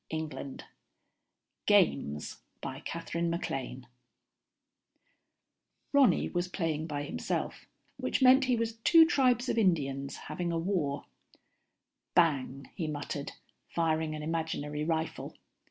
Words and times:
Illustrated 0.09 0.63
by 2.59 2.81
ASHMAN 2.91 3.85
Ronny 5.93 6.29
was 6.29 6.47
playing 6.47 6.87
by 6.87 7.03
himself, 7.03 7.67
which 7.97 8.19
meant 8.19 8.45
he 8.45 8.55
was 8.55 8.77
two 8.77 9.05
tribes 9.05 9.47
of 9.47 9.59
Indians 9.59 10.15
having 10.25 10.51
a 10.51 10.57
war. 10.57 11.05
"Bang," 12.15 12.71
he 12.73 12.87
muttered, 12.87 13.33
firing 13.67 14.15
an 14.15 14.23
imaginary 14.23 14.83
rifle. 14.83 15.35